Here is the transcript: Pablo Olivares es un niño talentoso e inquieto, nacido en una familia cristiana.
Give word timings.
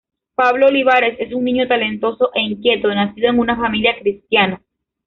Pablo 0.33 0.65
Olivares 0.69 1.15
es 1.19 1.31
un 1.31 1.43
niño 1.43 1.67
talentoso 1.67 2.31
e 2.33 2.41
inquieto, 2.41 2.87
nacido 2.87 3.29
en 3.29 3.37
una 3.37 3.55
familia 3.55 3.99
cristiana. 3.99 4.59